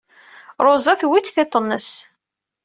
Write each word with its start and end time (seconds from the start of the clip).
Ṛuza 0.65 0.93
tewwi-tt 0.99 1.33
tiṭ-nnes. 1.35 1.89